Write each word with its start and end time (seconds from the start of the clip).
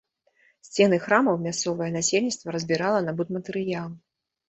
Сцены 0.67 0.99
храмаў 1.03 1.37
мясцовае 1.45 1.91
насельніцтва 1.99 2.47
разбірала 2.59 3.07
на 3.07 3.11
будматэрыялы. 3.21 3.97